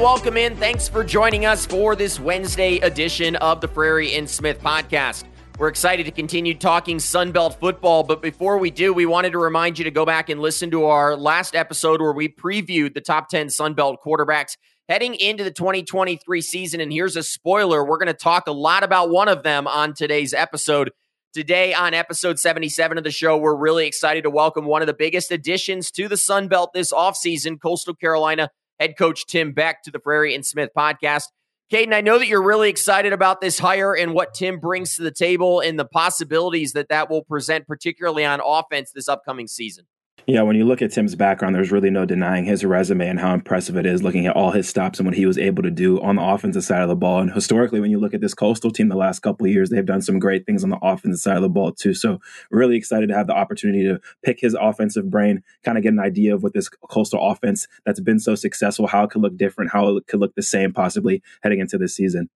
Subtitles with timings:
[0.00, 0.56] Welcome in.
[0.56, 5.24] Thanks for joining us for this Wednesday edition of the Frary and Smith podcast.
[5.58, 9.78] We're excited to continue talking Sunbelt football, but before we do, we wanted to remind
[9.78, 13.28] you to go back and listen to our last episode where we previewed the top
[13.28, 14.56] 10 Sunbelt quarterbacks
[14.88, 16.80] heading into the 2023 season.
[16.80, 19.92] And here's a spoiler we're going to talk a lot about one of them on
[19.92, 20.92] today's episode.
[21.34, 24.94] Today, on episode 77 of the show, we're really excited to welcome one of the
[24.94, 28.48] biggest additions to the Sunbelt this offseason, Coastal Carolina
[28.80, 31.24] head coach Tim Beck to the Frary and Smith podcast.
[31.72, 35.02] Kaiden, I know that you're really excited about this hire and what Tim brings to
[35.02, 39.84] the table and the possibilities that that will present, particularly on offense this upcoming season.
[40.26, 43.32] Yeah, when you look at Tim's background, there's really no denying his resume and how
[43.34, 46.00] impressive it is looking at all his stops and what he was able to do
[46.00, 47.20] on the offensive side of the ball.
[47.20, 49.84] And historically, when you look at this Coastal team the last couple of years, they've
[49.84, 51.94] done some great things on the offensive side of the ball too.
[51.94, 55.92] So really excited to have the opportunity to pick his offensive brain, kind of get
[55.92, 59.36] an idea of what this Coastal offense that's been so successful, how it could look
[59.36, 62.28] different, how it could look the same possibly heading into this season.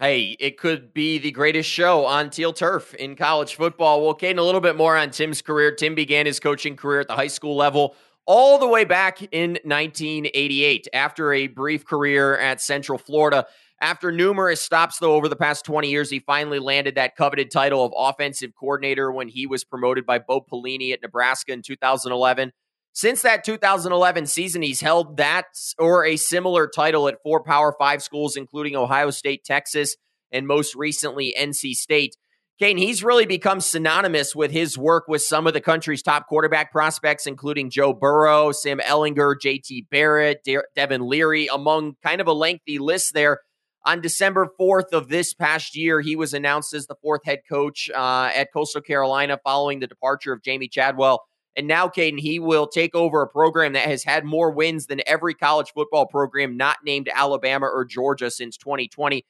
[0.00, 4.00] Hey, it could be the greatest show on teal turf in college football.
[4.00, 5.72] We'll gain a little bit more on Tim's career.
[5.72, 9.58] Tim began his coaching career at the high school level all the way back in
[9.64, 13.44] 1988 after a brief career at Central Florida.
[13.80, 17.84] After numerous stops, though, over the past 20 years, he finally landed that coveted title
[17.84, 22.52] of offensive coordinator when he was promoted by Bo Pelini at Nebraska in 2011.
[22.92, 25.46] Since that 2011 season, he's held that
[25.78, 29.96] or a similar title at four Power Five schools, including Ohio State, Texas,
[30.32, 32.16] and most recently NC State.
[32.58, 36.72] Kane, he's really become synonymous with his work with some of the country's top quarterback
[36.72, 42.32] prospects, including Joe Burrow, Sam Ehlinger, JT Barrett, De- Devin Leary, among kind of a
[42.32, 43.38] lengthy list there.
[43.86, 47.88] On December 4th of this past year, he was announced as the fourth head coach
[47.94, 51.20] uh, at Coastal Carolina following the departure of Jamey Chadwell
[51.58, 55.00] and now, Kaiden, he will take over a program that has had more wins than
[55.08, 59.26] every college football program not named Alabama or Georgia since 2020.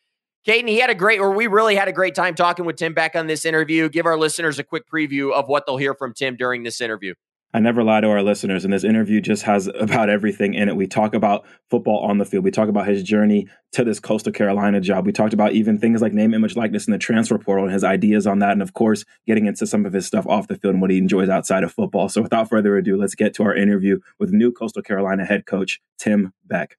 [0.47, 2.93] Kaiden, he had a great, or we really had a great time talking with Tim
[2.93, 3.89] Beck on this interview.
[3.89, 7.15] Give our listeners a quick preview of what they'll hear from Tim during this interview.
[7.55, 10.77] I never lie to our listeners, and this interview just has about everything in it.
[10.77, 12.45] We talk about football on the field.
[12.45, 15.07] We talk about his journey to this Coastal Carolina job.
[15.07, 17.85] We talked about even things like name, image, likeness in the transfer portal and his
[17.85, 18.53] ideas on that.
[18.53, 20.99] And of course, getting into some of his stuff off the field and what he
[20.99, 22.09] enjoys outside of football.
[22.09, 25.81] So without further ado, let's get to our interview with new Coastal Carolina head coach,
[25.99, 26.77] Tim Beck.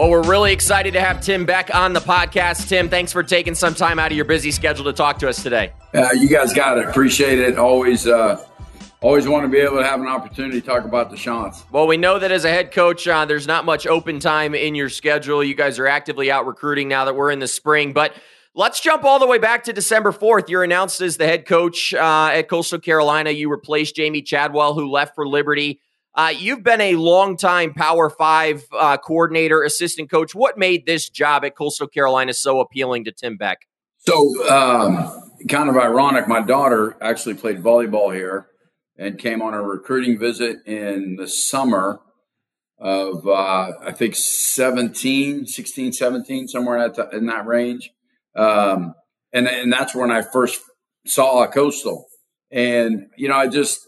[0.00, 2.70] Well, we're really excited to have Tim Beck on the podcast.
[2.70, 5.42] Tim, thanks for taking some time out of your busy schedule to talk to us
[5.42, 5.74] today.
[5.92, 6.88] Uh, you guys got it.
[6.88, 7.58] Appreciate it.
[7.58, 8.42] Always, uh,
[9.02, 11.64] always want to be able to have an opportunity to talk about the Chants.
[11.70, 14.74] Well, we know that as a head coach, uh, there's not much open time in
[14.74, 15.44] your schedule.
[15.44, 18.14] You guys are actively out recruiting now that we're in the spring, but.
[18.52, 20.48] Let's jump all the way back to December 4th.
[20.48, 23.30] You're announced as the head coach uh, at Coastal Carolina.
[23.30, 25.80] You replaced Jamey Chadwell, who left for Liberty.
[26.14, 30.34] Uh, you've been a longtime Power Five uh, coordinator, assistant coach.
[30.34, 33.60] What made this job at Coastal Carolina so appealing to Tim Beck?
[33.98, 36.26] So, um, kind of ironic.
[36.26, 38.48] My daughter actually played volleyball here
[38.98, 42.00] and came on a recruiting visit in the summer
[42.78, 47.90] of, uh, I think, 17, 16, 17, somewhere in that, in that range.
[48.34, 48.94] Um,
[49.32, 50.60] and, and that's when I first
[51.06, 52.06] saw a Coastal.
[52.50, 53.80] And, you know, I just,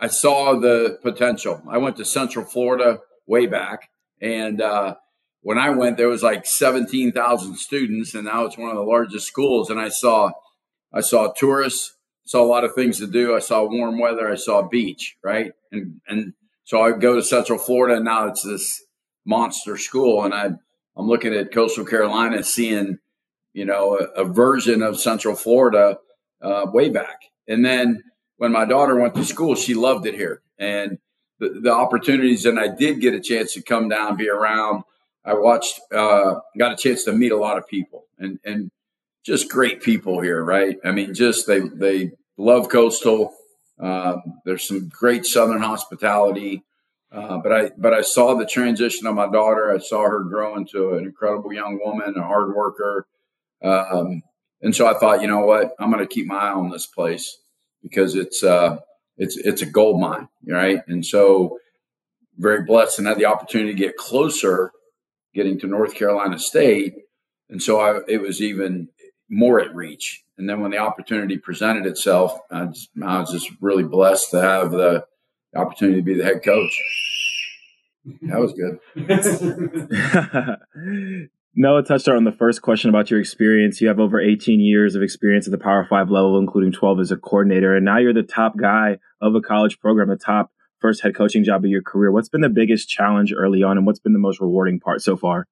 [0.00, 1.62] I saw the potential.
[1.68, 3.90] I went to Central Florida way back,
[4.20, 4.94] and uh,
[5.42, 8.82] when I went, there was like seventeen thousand students, and now it's one of the
[8.82, 9.68] largest schools.
[9.68, 10.30] And I saw,
[10.92, 11.94] I saw tourists,
[12.24, 13.36] saw a lot of things to do.
[13.36, 14.30] I saw warm weather.
[14.30, 16.32] I saw beach, right, and and
[16.64, 18.82] so I go to Central Florida, and now it's this
[19.26, 20.46] monster school, and I
[20.96, 22.98] I'm looking at Coastal Carolina, seeing
[23.52, 25.98] you know a, a version of Central Florida
[26.40, 28.02] uh, way back, and then
[28.40, 30.40] when my daughter went to school, she loved it here.
[30.58, 30.96] And
[31.40, 34.84] the, the opportunities, and I did get a chance to come down, be around.
[35.26, 38.70] I watched, uh, got a chance to meet a lot of people and, and
[39.24, 40.78] just great people here, right?
[40.82, 43.34] I mean, just they, they love coastal.
[43.78, 46.64] Um, there's some great Southern hospitality.
[47.12, 49.70] Uh, but I, but I saw the transition of my daughter.
[49.70, 53.06] I saw her grow into an incredible young woman, a hard worker.
[53.62, 54.22] Um,
[54.62, 55.74] and so I thought, you know what?
[55.78, 57.36] I'm going to keep my eye on this place
[57.82, 58.78] because it's uh,
[59.16, 60.80] it's it's a gold mine, right?
[60.86, 61.58] And so
[62.38, 64.72] very blessed and had the opportunity to get closer,
[65.34, 66.94] getting to North Carolina State,
[67.48, 68.88] and so I, it was even
[69.28, 70.22] more at reach.
[70.38, 74.40] And then when the opportunity presented itself, I, just, I was just really blessed to
[74.40, 75.04] have the
[75.54, 76.80] opportunity to be the head coach.
[78.22, 78.78] That was good.
[81.60, 83.82] Noah touched on the first question about your experience.
[83.82, 87.10] You have over 18 years of experience at the Power Five level, including 12 as
[87.10, 91.02] a coordinator, and now you're the top guy of a college program, the top first
[91.02, 92.10] head coaching job of your career.
[92.10, 95.18] What's been the biggest challenge early on, and what's been the most rewarding part so
[95.18, 95.44] far?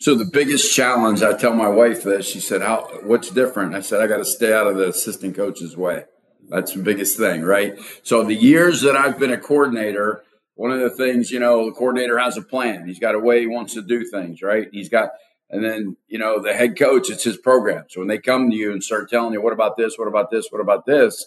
[0.00, 2.26] So the biggest challenge, I tell my wife this.
[2.26, 2.86] She said, "How?
[3.02, 6.04] What's different?" I said, "I got to stay out of the assistant coach's way.
[6.50, 10.24] That's the biggest thing, right?" So the years that I've been a coordinator,
[10.56, 12.86] one of the things, you know, the coordinator has a plan.
[12.86, 14.68] He's got a way he wants to do things, right?
[14.70, 15.08] He's got
[15.50, 17.84] and then, you know, the head coach, it's his program.
[17.88, 19.96] So when they come to you and start telling you, what about this?
[19.96, 20.48] What about this?
[20.50, 21.26] What about this?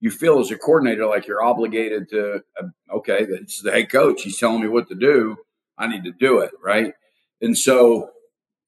[0.00, 3.90] You feel as a coordinator like you're obligated to, uh, okay, this is the head
[3.90, 4.22] coach.
[4.22, 5.38] He's telling me what to do.
[5.76, 6.52] I need to do it.
[6.62, 6.94] Right.
[7.40, 8.10] And so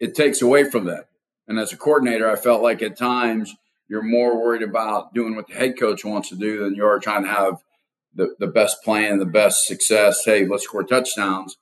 [0.01, 1.09] it takes away from that.
[1.47, 3.55] And as a coordinator, I felt like at times
[3.89, 6.99] you're more worried about doing what the head coach wants to do than you are
[6.99, 7.63] trying to have
[8.15, 10.25] the, the best plan, the best success.
[10.25, 11.57] Hey, let's score touchdowns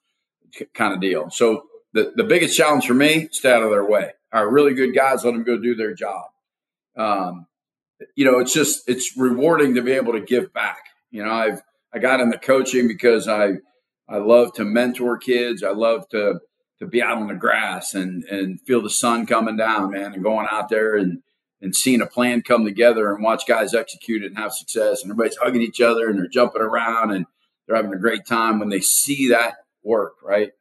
[0.75, 1.31] kind of deal.
[1.31, 4.13] So the, the biggest challenge for me, stay out of their way.
[4.33, 6.27] Our really good guys, let them go do their job.
[6.97, 7.47] Um,
[8.15, 10.81] you know, it's just it's rewarding to be able to give back.
[11.11, 11.63] You know, I've
[11.93, 13.55] I got into coaching because I
[14.09, 15.63] I love to mentor kids.
[15.63, 16.41] I love to
[16.81, 20.23] to be out on the grass and and feel the sun coming down, man, and
[20.23, 21.23] going out there and
[21.61, 25.03] and seeing a plan come together and watch guys execute it and have success.
[25.03, 27.27] And everybody's hugging each other and they're jumping around and
[27.67, 30.53] they're having a great time when they see that work, right?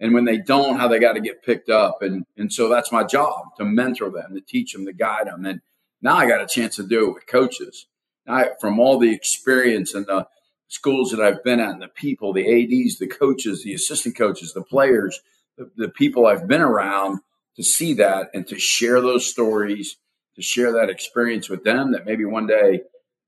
[0.00, 2.02] And when they don't, how they got to get picked up.
[2.02, 5.44] And and so that's my job to mentor them, to teach them, to guide them.
[5.44, 5.60] And
[6.02, 7.86] now I got a chance to do it with coaches.
[8.26, 10.26] I, from all the experience and the
[10.68, 14.54] schools that I've been at, and the people, the ads, the coaches, the assistant coaches,
[14.54, 15.20] the players,
[15.58, 17.20] the, the people I've been around,
[17.56, 19.96] to see that and to share those stories,
[20.36, 21.92] to share that experience with them.
[21.92, 22.80] That maybe one day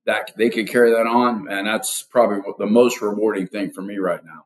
[0.06, 3.98] that they could carry that on, and that's probably the most rewarding thing for me
[3.98, 4.45] right now.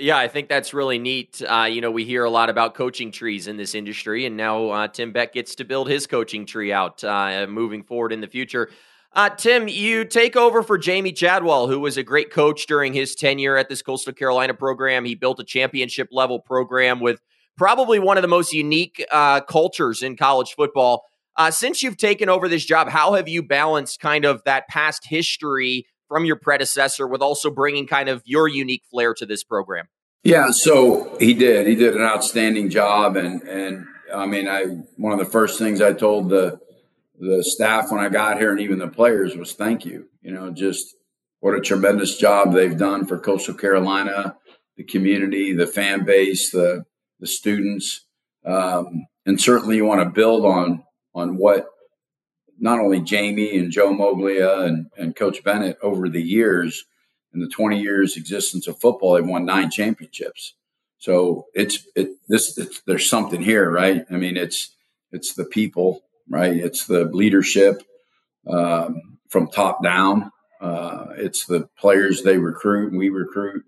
[0.00, 1.42] Yeah, I think that's really neat.
[1.46, 4.70] Uh, you know, we hear a lot about coaching trees in this industry, and now
[4.70, 8.26] uh, Tim Beck gets to build his coaching tree out uh, moving forward in the
[8.26, 8.70] future.
[9.12, 13.14] Uh, Tim, you take over for Jamey Chadwell, who was a great coach during his
[13.14, 15.04] tenure at this Coastal Carolina program.
[15.04, 17.20] He built a championship level program with
[17.58, 21.04] probably one of the most unique uh, cultures in college football.
[21.36, 25.06] Uh, since you've taken over this job, how have you balanced kind of that past
[25.06, 29.86] history from your predecessor with also bringing kind of your unique flair to this program?
[30.24, 31.68] Yeah, so he did.
[31.68, 34.64] He did an outstanding job, and and I mean, I
[34.96, 36.58] one of the first things I told the
[37.18, 40.08] the staff when I got here, and even the players, was thank you.
[40.20, 40.96] You know, just
[41.38, 44.36] what a tremendous job they've done for Coastal Carolina,
[44.76, 46.84] the community, the fan base, the
[47.20, 48.04] the students,
[48.44, 50.82] um, and certainly you want to build on
[51.14, 51.66] on what
[52.60, 56.84] not only Jamey and Joe Moglia and, and Coach Bennett over the years,
[57.32, 60.54] in the 20 years existence of football, they've won nine championships.
[60.98, 64.04] So it's it this it's, there's something here, right?
[64.10, 64.74] I mean, it's
[65.12, 66.54] it's the people, right?
[66.54, 67.82] It's the leadership
[68.46, 70.30] um, from top down.
[70.60, 73.64] Uh, it's the players they recruit and we recruit,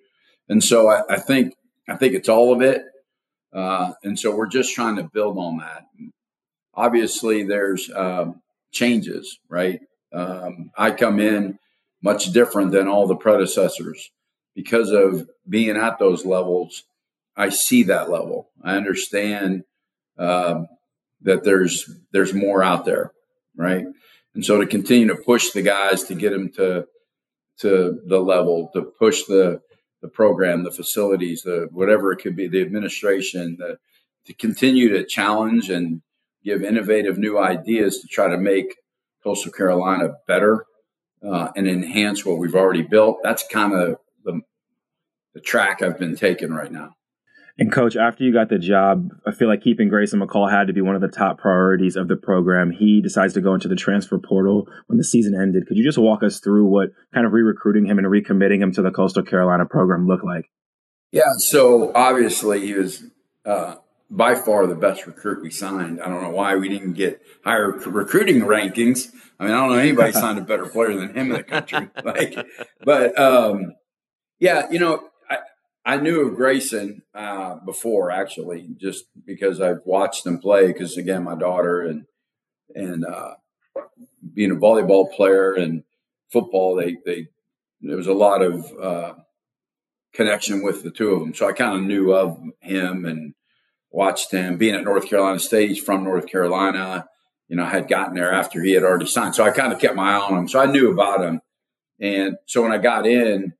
[0.49, 1.55] and so I, I think
[1.89, 2.83] I think it's all of it.
[3.51, 5.85] Uh, and so we're just trying to build on that.
[6.75, 8.43] Obviously, there's um,
[8.73, 9.81] changes, right?
[10.13, 11.59] Um, I come in
[12.03, 14.11] much different than all the predecessors
[14.55, 16.85] because of being at those levels.
[17.37, 18.51] I see that level.
[18.63, 19.65] I understand
[20.19, 20.67] um,
[21.23, 23.13] that there's there's more out there,
[23.57, 23.87] right?
[24.35, 26.87] And so to continue to push the guys to get them to
[27.59, 29.61] to the level, to push the
[30.03, 33.79] the program, the facilities, the whatever it could be, the administration, the,
[34.27, 36.03] to continue to challenge and
[36.45, 38.77] give innovative new ideas to try to make
[39.23, 40.65] Coastal Carolina better
[41.27, 43.19] uh, and enhance what we've already built.
[43.23, 44.41] That's kind of the,
[45.35, 46.95] the track I've been taking right now.
[47.59, 50.73] And coach, after you got the job, I feel like keeping Grayson McCall had to
[50.73, 52.71] be one of the top priorities of the program.
[52.71, 55.67] He decides to go into the transfer portal when the season ended.
[55.67, 58.83] Could you just walk us through what kind of re-recruiting him and recommitting him to
[58.83, 60.47] the Coastal Carolina program looked like?
[61.11, 63.05] Yeah, so obviously he was
[63.45, 63.75] uh,
[64.13, 66.01] by far the best recruit we signed.
[66.01, 69.11] I don't know why we didn't get higher recruiting rankings.
[69.41, 71.89] I mean, I don't know anybody signed a better player than him in the country.
[72.05, 72.37] Like,
[72.85, 73.75] but um,
[74.39, 75.39] yeah, you know, I
[75.85, 80.67] I knew of Grayson uh, before actually, just because I've watched him play.
[80.67, 82.05] Because again, my daughter and
[82.75, 83.35] and uh,
[84.35, 85.85] being a volleyball player and
[86.31, 87.29] football, they they
[87.81, 89.15] there was a lot of uh,
[90.13, 91.35] connection with the two of them.
[91.35, 93.35] So I kind of knew of him and
[93.93, 95.69] watched him being at North Carolina State.
[95.69, 97.07] He's from North Carolina.
[97.49, 99.35] You know, I had gotten there after he had already signed.
[99.35, 100.49] So I kind of kept my eye on him.
[100.49, 101.41] So I knew about him.
[102.01, 103.53] And so when I got in,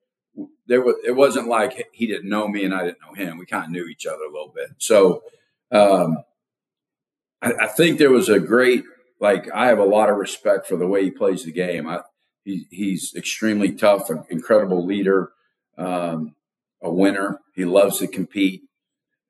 [0.67, 3.39] there was it wasn't like he didn't know me and I didn't know him.
[3.39, 4.71] We kind of knew each other a little bit.
[4.79, 5.23] So
[5.71, 6.19] um,
[7.43, 8.85] I, I, think there was a great
[9.21, 11.89] like I have a lot of respect for the way he plays the game.
[11.89, 12.01] I,
[12.45, 15.33] he, he's extremely tough, an incredible leader,
[15.79, 16.35] um,
[16.83, 17.41] a winner.
[17.55, 18.63] He loves to compete,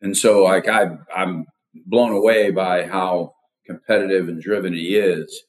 [0.03, 5.45] and so like I I'm blown away by how competitive and driven he is.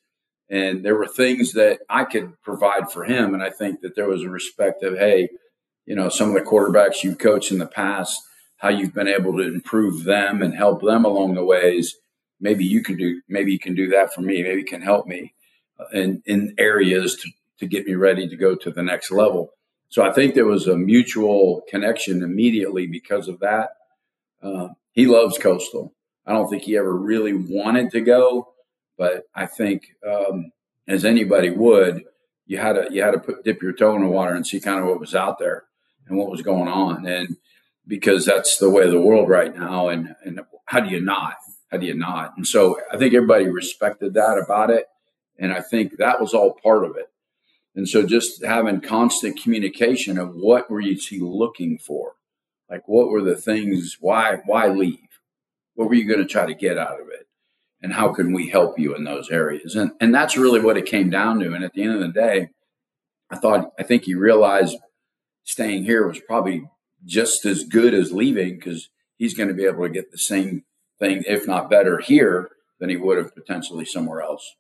[0.50, 4.08] And there were things that I could provide for him, and I think that there
[4.08, 5.30] was a respect of hey,
[5.86, 8.22] you know, some of the quarterbacks you've coached in the past,
[8.58, 11.96] how you've been able to improve them and help them along the ways.
[12.40, 14.44] Maybe you can do maybe you can do that for me.
[14.44, 15.34] Maybe you can help me
[15.92, 17.30] in in areas to,
[17.60, 19.52] to get me ready to go to the next level.
[19.90, 23.70] So i think there was a mutual connection immediately because of that
[24.44, 25.94] uh, he loves coastal
[26.26, 28.54] i don't think he ever really wanted to go
[28.98, 30.52] but i think um,
[30.88, 32.04] as anybody would
[32.46, 34.60] you had to you had to put dip your toe in the water and see
[34.60, 35.66] kind of what was out there
[36.08, 37.38] and what was going on and
[37.86, 41.36] because that's the way of the world right now and and how do you not
[41.74, 42.38] how do you not?
[42.38, 44.86] And so I think everybody respected that about it.
[45.40, 47.08] And I think that was all part of it.
[47.76, 52.14] And so just having constant communication of what were you looking for?
[52.70, 55.00] Like what were the things, why, why leave?
[55.76, 57.28] What were you going to try to get out of it?
[57.82, 59.76] And how can we help you in those areas?
[59.76, 61.54] And and that's really what it came down to.
[61.54, 62.50] And at the end of the day,
[63.30, 64.78] I thought I think he realized
[65.44, 66.64] staying here was probably
[67.06, 70.64] just as good as leaving because he's going to be able to get the same
[71.00, 74.56] thing, if not better, here than he would have potentially somewhere else.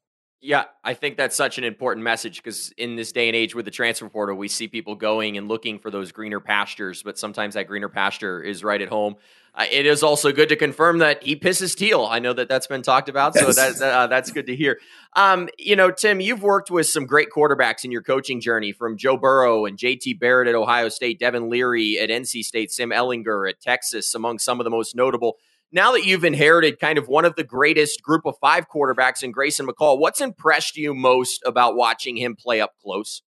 [0.45, 3.63] Yeah, I think that's such an important message because in this day and age with
[3.63, 7.53] the transfer portal, we see people going and looking for those greener pastures, but sometimes
[7.53, 9.15] that greener pasture is right at home.
[9.55, 12.05] Uh, it is also good to confirm that he pisses teal.
[12.05, 13.79] I know that that's been talked about, so yes.
[13.79, 14.79] that, uh, that's good to hear.
[15.15, 18.97] Um, you know, Tim, you've worked with some great quarterbacks in your coaching journey, from
[18.97, 20.15] Joe Burrow and J.T.
[20.15, 24.59] Barrett at Ohio State, Devin Leary at NC State, Sam Ehlinger at Texas, among some
[24.59, 25.37] of the most notable
[25.73, 29.31] now that you've inherited kind of one of the greatest group of five quarterbacks in
[29.31, 33.23] Grayson McCall, what's impressed you most about watching him play up close?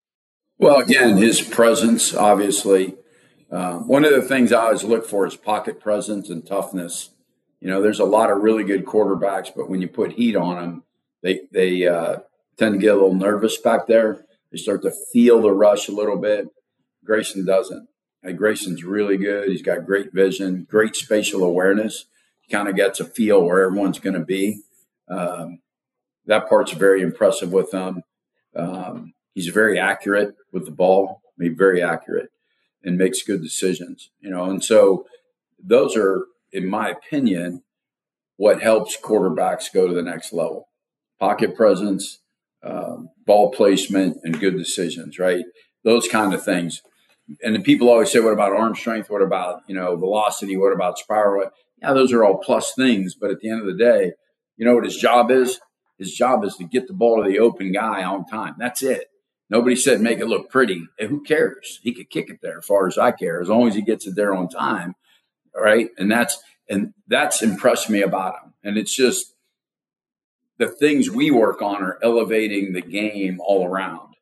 [0.56, 2.94] Well, again, his presence, obviously.
[3.50, 7.10] Uh, one of the things I always look for is pocket presence and toughness.
[7.60, 10.56] You know, there's a lot of really good quarterbacks, but when you put heat on
[10.56, 10.82] them,
[11.22, 12.18] they they uh,
[12.56, 14.24] tend to get a little nervous back there.
[14.52, 16.48] They start to feel the rush a little bit.
[17.04, 17.88] Grayson doesn't.
[18.36, 19.48] Grayson's really good.
[19.48, 22.06] He's got great vision, great spatial awareness
[22.50, 24.60] kind of gets a feel where everyone's going to be.
[25.08, 25.60] Um,
[26.26, 28.02] that part's very impressive with him.
[28.54, 31.22] Um, he's very accurate with the ball.
[31.24, 32.30] I mean, very accurate
[32.82, 34.44] and makes good decisions, you know.
[34.44, 35.06] And so
[35.62, 37.62] those are, in my opinion,
[38.36, 40.68] what helps quarterbacks go to the next level:
[41.20, 42.20] pocket presence,
[42.62, 45.18] um, ball placement, and good decisions.
[45.18, 45.44] Right,
[45.84, 46.82] those kind of things.
[47.42, 49.10] And then people always say, "What about arm strength?
[49.10, 50.56] What about you know velocity?
[50.56, 51.50] What about spiral?"
[51.80, 53.14] Yeah, those are all plus things.
[53.14, 54.12] But at the end of the day,
[54.56, 55.60] you know what his job is?
[55.98, 58.54] His job is to get the ball to the open guy on time.
[58.58, 59.08] That's it.
[59.48, 60.82] Nobody said make it look pretty.
[60.98, 61.78] Who cares?
[61.82, 64.06] He could kick it there as far as I care, as long as he gets
[64.06, 64.94] it there on time.
[65.54, 65.88] Right.
[65.96, 68.54] And that's and that's impressed me about him.
[68.64, 69.34] And it's just
[70.58, 74.15] the things we work on are elevating the game all around.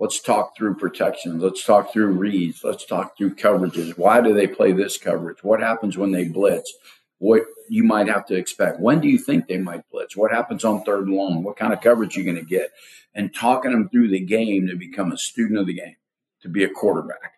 [0.00, 1.42] Let's talk through protections.
[1.42, 2.62] Let's talk through reads.
[2.62, 3.98] Let's talk through coverages.
[3.98, 5.42] Why do they play this coverage?
[5.42, 6.72] What happens when they blitz?
[7.18, 8.80] What you might have to expect.
[8.80, 10.16] When do you think they might blitz?
[10.16, 11.42] What happens on third and long?
[11.42, 12.70] What kind of coverage you're you going to get?
[13.14, 15.96] And talking them through the game to become a student of the game,
[16.42, 17.32] to be a quarterback,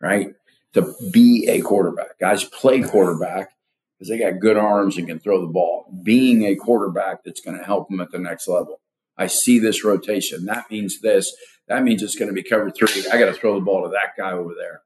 [0.00, 0.28] right?
[0.74, 2.18] To be a quarterback.
[2.20, 3.50] Guys play quarterback
[3.98, 5.92] because they got good arms and can throw the ball.
[6.02, 8.80] Being a quarterback that's going to help them at the next level.
[9.16, 10.46] I see this rotation.
[10.46, 11.34] That means this.
[11.68, 13.06] That means it's going to be covered three.
[13.12, 14.82] I got to throw the ball to that guy over there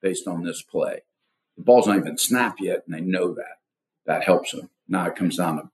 [0.00, 1.00] based on this play.
[1.56, 3.58] The ball's not even snapped yet, and they know that.
[4.06, 4.70] That helps them.
[4.88, 5.70] Now it comes down to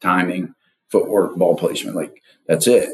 [0.00, 0.54] timing,
[0.88, 1.96] footwork, ball placement.
[1.96, 2.88] Like that's it.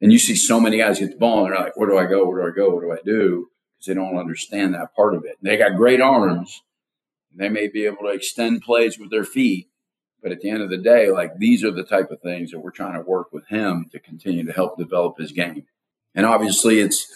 [0.00, 2.06] And you see so many guys get the ball, and they're like, "Where do I
[2.06, 2.24] go?
[2.26, 2.74] Where do I go?
[2.74, 5.38] What do I do?" Because they don't understand that part of it.
[5.40, 6.62] And they got great arms.
[7.34, 9.68] They may be able to extend plays with their feet,
[10.22, 12.60] but at the end of the day, like these are the type of things that
[12.60, 15.66] we're trying to work with him to continue to help develop his game.
[16.14, 17.06] And obviously it's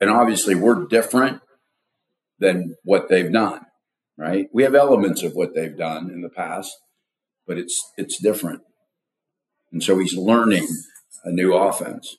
[0.00, 1.40] and obviously we're different
[2.38, 3.60] than what they've done,
[4.16, 4.48] right?
[4.52, 6.72] We have elements of what they've done in the past,
[7.46, 8.62] but it's it's different.
[9.70, 10.66] And so he's learning
[11.24, 12.16] a new offense.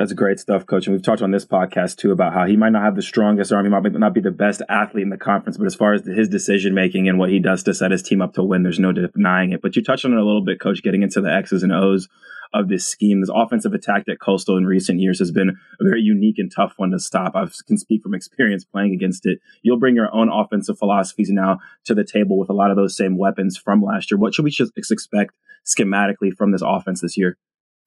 [0.00, 0.86] That's great stuff, coach.
[0.86, 3.52] And we've talked on this podcast too about how he might not have the strongest
[3.52, 6.06] arm, he might not be the best athlete in the conference, but as far as
[6.06, 8.78] his decision making and what he does to set his team up to win, there's
[8.78, 9.60] no denying it.
[9.60, 12.08] But you touched on it a little bit, coach, getting into the X's and O's
[12.54, 13.20] of this scheme.
[13.20, 16.72] This offensive attack at Coastal in recent years has been a very unique and tough
[16.78, 17.36] one to stop.
[17.36, 19.38] I can speak from experience playing against it.
[19.60, 22.96] You'll bring your own offensive philosophies now to the table with a lot of those
[22.96, 24.18] same weapons from last year.
[24.18, 25.34] What should we just expect
[25.66, 27.36] schematically from this offense this year?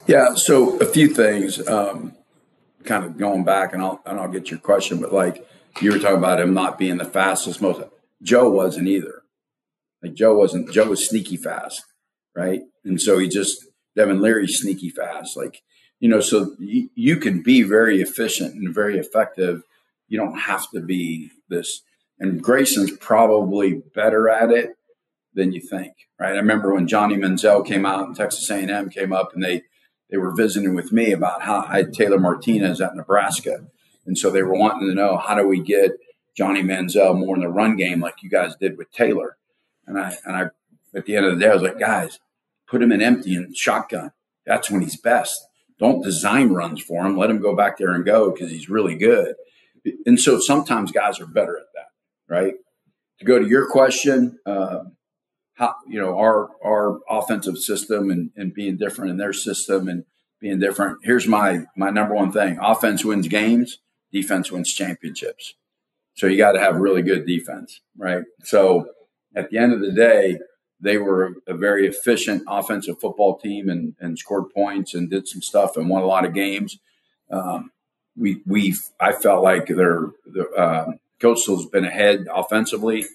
[0.08, 1.66] Yeah, so a few things.
[1.68, 2.16] Um,
[2.84, 5.48] kind of going back, and I'll and I'll get your question, but like
[5.82, 7.82] you were talking about him not being the fastest most.
[8.22, 9.24] Joe wasn't either.
[10.02, 10.72] Like Joe wasn't.
[10.72, 11.84] Joe was sneaky fast,
[12.36, 12.62] right?
[12.84, 15.62] And so he just Devin Leary sneaky fast, like
[16.00, 16.20] you know.
[16.20, 19.64] So you, can be very efficient and very effective.
[20.10, 21.82] You don't have to be this.
[22.20, 24.76] And Grayson's probably better at it
[25.34, 26.34] than you think, right?
[26.34, 29.64] I remember when Johnny Manziel came out and Texas A&M came up and they
[30.14, 33.66] they were visiting with me about how I had Taylor Martinez at Nebraska.
[34.06, 35.94] And so they were wanting to know how do we get
[36.38, 39.38] Johnny Manziel more in the run game like you guys did with Taylor.
[39.88, 40.44] And I and I
[40.96, 42.20] at the end of the day I was like, guys,
[42.68, 44.12] put him in empty and shotgun.
[44.46, 45.48] That's when he's best.
[45.80, 47.18] Don't design runs for him.
[47.18, 49.34] Let him go back there and go because he's really good.
[50.06, 51.88] And so sometimes guys are better at that,
[52.32, 52.54] right?
[53.18, 54.84] To go to your question, uh,
[55.56, 60.06] how you know our our offensive system and, and being different in their system and
[60.40, 61.00] being different.
[61.04, 63.80] Here's my my number one thing: offense wins games,
[64.12, 65.54] defense wins championships.
[66.16, 68.24] So you got to have really good defense, right?
[68.44, 68.88] So
[69.36, 70.38] at the end of the day,
[70.80, 75.42] they were a very efficient offensive football team and, and scored points and did some
[75.42, 76.78] stuff and won a lot of games.
[77.32, 77.72] Um,
[78.16, 83.06] we we I felt like their the uh, Coastal's been ahead offensively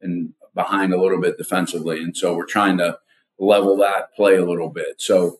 [0.00, 2.02] and behind a little bit defensively.
[2.02, 2.98] And so we're trying to
[3.38, 5.00] level that play a little bit.
[5.00, 5.36] So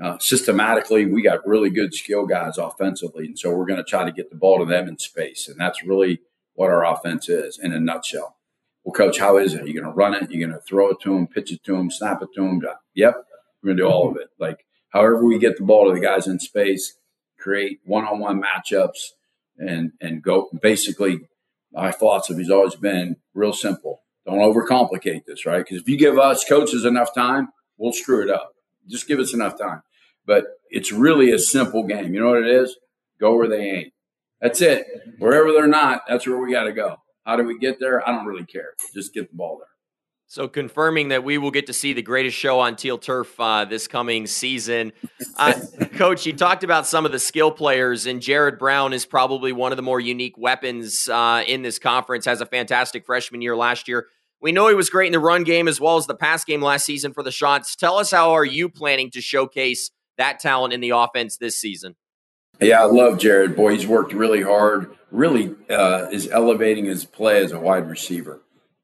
[0.00, 3.26] uh, systematically, we got really good skill guys offensively.
[3.26, 5.48] And so we're going to try to get the ball to them in space.
[5.48, 6.20] And that's really
[6.54, 8.36] what our offense is in a nutshell.
[8.84, 9.62] Well, coach, how is it?
[9.62, 10.30] Are you going to run it?
[10.30, 12.62] You're going to throw it to them, pitch it to them, snap it to them?
[12.94, 13.16] Yep.
[13.62, 14.28] We're going to do all of it.
[14.38, 16.94] Like, however we get the ball to the guys in space,
[17.36, 19.08] create one-on-one matchups
[19.58, 21.22] and, and go basically
[21.72, 25.64] my philosophy has always been real simple don't overcomplicate this, right?
[25.64, 28.54] Because if you give us coaches enough time, we'll screw it up.
[28.88, 29.82] Just give us enough time.
[30.26, 32.14] But it's really a simple game.
[32.14, 32.76] You know what it is?
[33.18, 33.92] Go where they ain't.
[34.40, 34.86] That's it.
[35.18, 36.96] Wherever they're not, that's where we got to go.
[37.24, 38.06] How do we get there?
[38.08, 38.74] I don't really care.
[38.94, 39.71] Just get the ball there.
[40.32, 43.66] So confirming that we will get to see the greatest show on teal turf uh,
[43.66, 44.92] this coming season.
[45.36, 45.52] Uh,
[45.96, 49.72] Coach, you talked about some of the skill players, and Jared Brown is probably one
[49.72, 52.24] of the more unique weapons uh, in this conference.
[52.24, 54.06] Has a fantastic freshman year last year.
[54.40, 56.62] We know he was great in the run game as well as the pass game
[56.62, 57.76] last season for the Chants.
[57.76, 61.94] Tell us how are you planning to showcase that talent in the offense this season?
[62.58, 63.54] Yeah, I love Jared.
[63.54, 64.96] Boy, he's worked really hard.
[65.10, 68.40] Really uh, is elevating his play as a wide receiver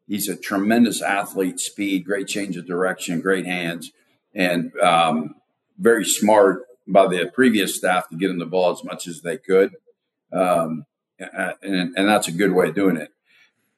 [0.09, 3.93] he's a tremendous athlete, speed, great change of direction, great hands,
[4.35, 5.37] and um,
[5.79, 9.37] very smart by the previous staff to get him the ball as much as they
[9.37, 9.77] could.
[10.33, 10.87] Um,
[11.19, 13.11] and, and that's a good way of doing it.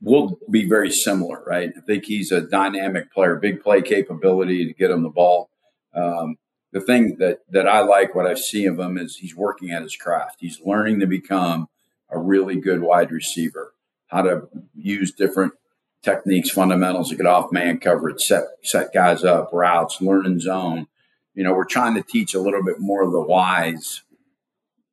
[0.00, 1.72] We'll be very similar, right?
[1.76, 5.50] I think he's a dynamic player, big play capability to get him the ball.
[5.94, 6.36] Um,
[6.72, 9.82] the thing that that I like, what I see of him, is he's working at
[9.82, 10.36] his craft.
[10.38, 11.68] He's learning to become
[12.08, 13.74] a really good wide receiver,
[14.06, 15.52] how to use different
[16.02, 20.86] techniques, fundamentals to get off man coverage, set set guys up, routes, learning zone.
[21.34, 24.02] You know, we're trying to teach a little bit more of the whys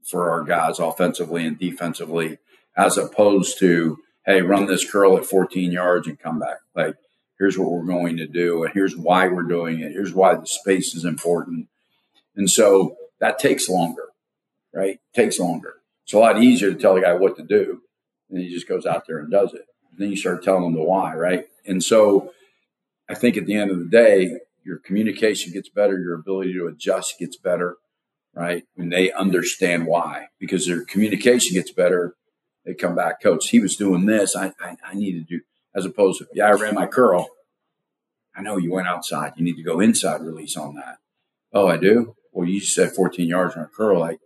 [0.03, 2.37] for our guys offensively and defensively,
[2.75, 6.59] as opposed to, hey, run this curl at 14 yards and come back.
[6.75, 6.95] Like,
[7.37, 9.91] here's what we're going to do, and here's why we're doing it.
[9.91, 11.67] Here's why the space is important.
[12.35, 14.09] And so that takes longer,
[14.73, 14.99] right?
[15.13, 15.75] Takes longer.
[16.03, 17.81] It's a lot easier to tell a guy what to do,
[18.29, 19.65] and he just goes out there and does it
[19.97, 21.45] then you start telling them the why, right?
[21.65, 22.31] And so
[23.09, 26.67] I think at the end of the day, your communication gets better, your ability to
[26.67, 27.77] adjust gets better,
[28.33, 28.65] right?
[28.75, 32.15] When they understand why, because their communication gets better,
[32.65, 34.35] they come back, coach, he was doing this.
[34.35, 35.41] I, I, I need to do,
[35.73, 37.29] as opposed to, yeah, I ran my curl.
[38.35, 39.33] I know you went outside.
[39.37, 40.97] You need to go inside release on that.
[41.53, 42.15] Oh, I do?
[42.33, 43.99] Well, you said 14 yards on a curl.
[43.99, 44.19] Like,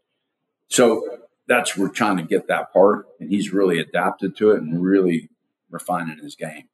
[0.69, 3.05] so that's, we're trying to get that part.
[3.19, 5.29] And he's really adapted to it and really
[5.71, 6.69] refining his game.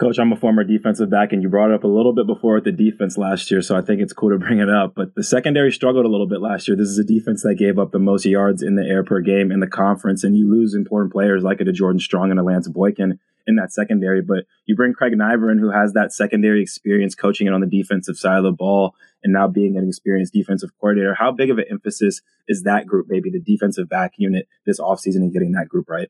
[0.00, 2.54] Coach, I'm a former defensive back, and you brought it up a little bit before
[2.54, 4.94] with the defense last year, so I think it's cool to bring it up.
[4.96, 6.74] But the secondary struggled a little bit last year.
[6.74, 9.52] This is a defense that gave up the most yards in the air per game
[9.52, 12.66] in the conference, and you lose important players like a Jordan Strong and a Lance
[12.66, 14.22] Boykin in that secondary.
[14.22, 18.16] But you bring Craig Naivarin, who has that secondary experience coaching it on the defensive
[18.16, 21.14] side of the ball, and now being an experienced defensive coordinator.
[21.14, 25.16] How big of an emphasis is that group, maybe the defensive back unit this offseason
[25.16, 26.08] and getting that group right?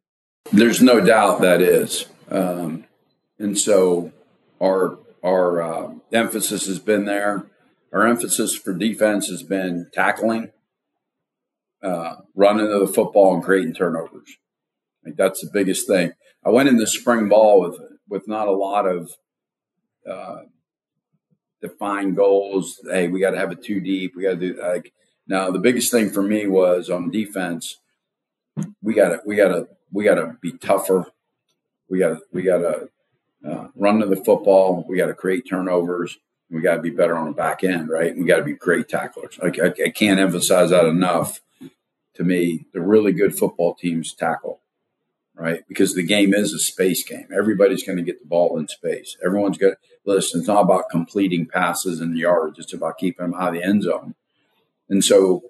[0.53, 2.07] There's no doubt that is.
[2.31, 2.85] Um,
[3.38, 4.12] and so
[4.61, 7.47] our our uh, emphasis has been there.
[7.93, 10.53] Our emphasis for defense has been tackling,
[11.83, 14.37] uh, running to the football, and creating turnovers.
[15.05, 16.12] Think that's the biggest thing.
[16.45, 19.11] I went in the spring ball with with not a lot of
[20.09, 20.43] uh,
[21.61, 22.81] define goals.
[22.88, 24.14] Hey, we got to have it too deep.
[24.14, 24.93] We got to do like
[25.27, 25.51] now.
[25.51, 27.79] The biggest thing for me was on defense.
[28.83, 31.07] We got to we got to we got to be tougher.
[31.90, 32.88] We got to we got to
[33.46, 34.87] uh, run to the football.
[34.88, 36.18] We got to create turnovers.
[36.50, 38.16] We got to be better on the back end, right?
[38.16, 39.38] We got to be great tacklers.
[39.42, 41.40] Like I, I can't emphasize that enough.
[42.14, 44.61] To me, the really good football teams tackle
[45.40, 45.66] right?
[45.66, 47.26] Because the game is a space game.
[47.35, 49.16] Everybody's going to get the ball in space.
[49.24, 50.40] Everyone's going to listen.
[50.40, 52.59] It's not about completing passes and yards.
[52.59, 54.14] It's about keeping them out of the end zone.
[54.90, 55.44] And so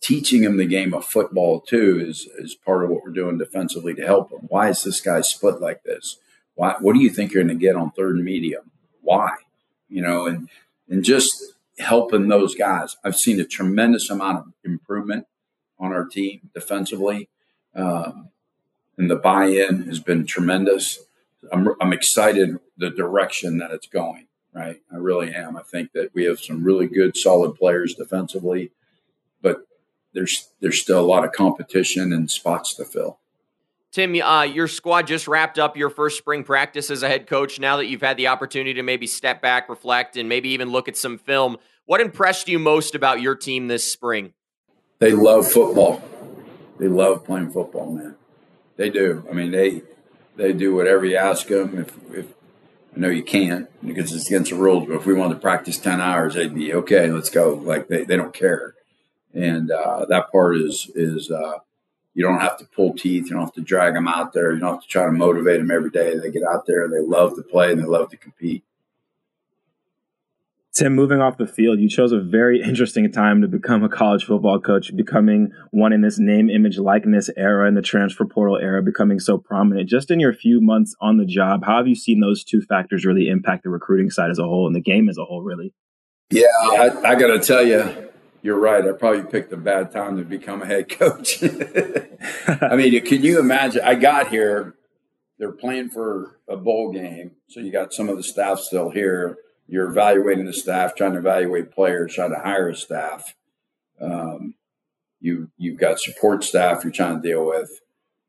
[0.00, 3.94] teaching them the game of football too is, is part of what we're doing defensively
[3.94, 4.40] to help them.
[4.48, 6.16] Why is this guy split like this?
[6.54, 8.70] Why, what do you think you're going to get on third and medium?
[9.02, 9.36] Why?
[9.88, 10.48] You know, and,
[10.88, 12.96] and just helping those guys.
[13.04, 15.26] I've seen a tremendous amount of improvement
[15.78, 17.28] on our team defensively.
[17.74, 18.28] Um,
[18.98, 20.98] and the buy-in has been tremendous.
[21.52, 24.26] I'm, I'm excited the direction that it's going.
[24.52, 25.56] Right, I really am.
[25.56, 28.72] I think that we have some really good, solid players defensively,
[29.40, 29.58] but
[30.12, 33.18] there's there's still a lot of competition and spots to fill.
[33.92, 37.58] Tim, uh, your squad just wrapped up your first spring practice as a head coach.
[37.58, 40.86] Now that you've had the opportunity to maybe step back, reflect, and maybe even look
[40.86, 44.32] at some film, what impressed you most about your team this spring?
[45.00, 46.00] They love football.
[46.78, 48.14] They love playing football, man.
[48.76, 49.26] They do.
[49.28, 49.82] I mean, they
[50.36, 51.78] they do whatever you ask them.
[51.78, 52.26] If, if
[52.96, 55.78] I know you can't because it's against the rules, but if we wanted to practice
[55.78, 57.10] ten hours, they'd be okay.
[57.10, 57.54] Let's go.
[57.54, 58.74] Like they, they don't care,
[59.34, 61.58] and uh, that part is is uh,
[62.14, 63.24] you don't have to pull teeth.
[63.26, 64.52] You don't have to drag them out there.
[64.52, 66.18] You don't have to try to motivate them every day.
[66.18, 66.88] They get out there.
[66.88, 68.64] They love to play and they love to compete.
[70.72, 74.24] Tim, moving off the field, you chose a very interesting time to become a college
[74.24, 78.80] football coach, becoming one in this name, image, likeness era and the transfer portal era
[78.80, 79.88] becoming so prominent.
[79.88, 83.04] Just in your few months on the job, how have you seen those two factors
[83.04, 85.74] really impact the recruiting side as a whole and the game as a whole, really?
[86.30, 88.09] Yeah, I, I got to tell you,
[88.42, 88.84] you're right.
[88.84, 91.42] I probably picked a bad time to become a head coach.
[92.46, 93.82] I mean, can you imagine?
[93.84, 94.74] I got here,
[95.38, 99.38] they're playing for a bowl game, so you got some of the staff still here
[99.70, 103.36] you're evaluating the staff, trying to evaluate players, trying to hire a staff.
[104.00, 104.54] Um,
[105.20, 107.70] you you've got support staff you're trying to deal with,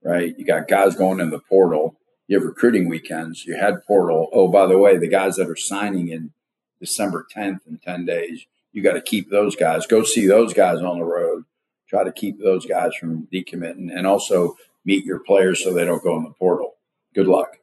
[0.03, 0.37] right?
[0.37, 1.97] You got guys going in the portal.
[2.27, 3.43] You have recruiting weekends.
[3.43, 4.29] You had portal.
[4.31, 6.31] Oh, by the way, the guys that are signing in
[6.79, 9.85] December 10th in 10 days, you got to keep those guys.
[9.87, 11.43] Go see those guys on the road.
[11.87, 14.55] Try to keep those guys from decommitting, and also
[14.85, 16.75] meet your players so they don't go in the portal.
[17.13, 17.57] Good luck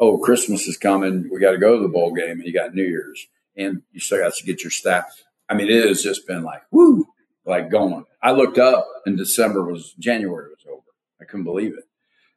[0.00, 1.28] oh, Christmas is coming.
[1.30, 4.00] We got to go to the bowl game, and you got New Year's, and you
[4.00, 5.22] still got to get your staff.
[5.48, 7.06] I mean, it has just been like woo,
[7.44, 8.04] like going.
[8.22, 10.82] I looked up, and December was January was over.
[11.20, 11.84] I couldn't believe it,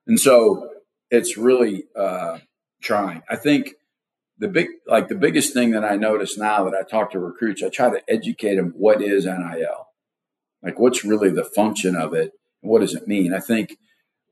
[0.06, 0.70] and so
[1.10, 2.40] it's really uh,
[2.82, 3.24] trying.
[3.30, 3.76] I think
[4.44, 7.64] the big, like the biggest thing that I notice now that I talk to recruits,
[7.64, 9.88] I try to educate them what is NIL,
[10.62, 13.34] like what's really the function of it, and what does it mean.
[13.34, 13.78] I think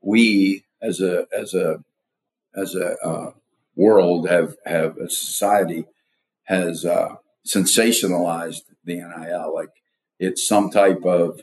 [0.02, 1.82] we as a as a
[2.54, 3.30] as a uh,
[3.74, 5.86] world have have a society
[6.44, 7.14] has uh,
[7.46, 9.70] sensationalized the NIL like
[10.18, 11.40] it's some type of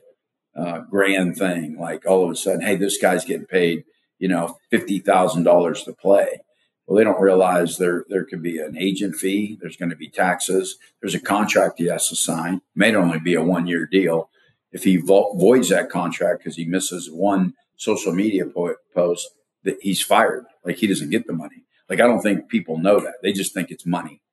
[0.56, 1.76] uh, grand thing.
[1.80, 3.84] Like all of a sudden, hey, this guy's getting paid,
[4.20, 6.42] you know, fifty thousand dollars to play.
[6.90, 9.60] Well, they don't realize there there could be an agent fee.
[9.62, 10.78] There's going to be taxes.
[11.00, 12.56] There's a contract he has to sign.
[12.56, 14.32] It may only be a one year deal.
[14.72, 19.30] If he vo- voids that contract because he misses one social media po- post,
[19.66, 20.46] that he's fired.
[20.66, 21.64] Like he doesn't get the money.
[21.90, 23.22] Like I don't think people know that.
[23.22, 24.24] They just think it's money.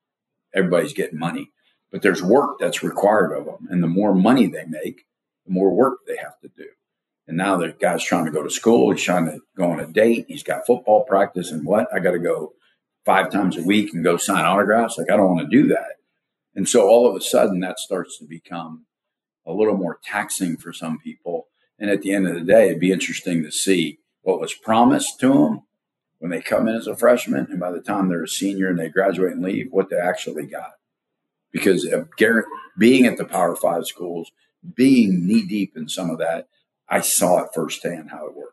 [0.54, 1.50] Everybody's getting money,
[1.92, 3.68] but there's work that's required of them.
[3.68, 5.04] And the more money they make,
[5.44, 6.68] the more work they have to do.
[7.28, 8.92] And now the guy's trying to go to school.
[8.92, 10.26] He's trying to go on a date.
[10.28, 11.88] He's got football practice and what?
[11.92, 12.52] I got to go
[13.04, 14.96] five times a week and go sign autographs.
[14.98, 15.96] Like I don't want to do that.
[16.54, 18.86] And so all of a sudden that starts to become
[19.44, 21.48] a little more taxing for some people.
[21.78, 25.20] And at the end of the day, it'd be interesting to see what was promised
[25.20, 25.62] to them
[26.18, 28.78] when they come in as a freshman, and by the time they're a senior and
[28.78, 30.72] they graduate and leave, what they actually got.
[31.52, 32.08] Because of
[32.78, 34.32] being at the Power Five schools,
[34.74, 36.48] being knee deep in some of that,
[36.88, 38.52] I saw it firsthand how it worked.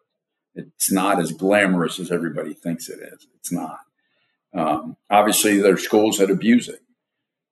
[0.56, 3.28] It's not as glamorous as everybody thinks it is.
[3.36, 3.80] It's not.
[4.54, 6.82] Um, obviously, there are schools that abuse it,